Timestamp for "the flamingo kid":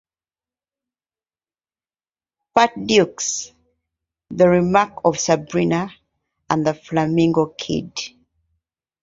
6.65-7.91